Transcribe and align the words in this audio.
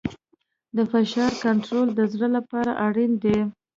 د 0.75 0.77
فشار 0.91 1.31
کنټرول 1.45 1.87
د 1.93 1.99
زړه 2.13 2.27
لپاره 2.37 2.71
اړین 2.87 3.11
دی. 3.23 3.37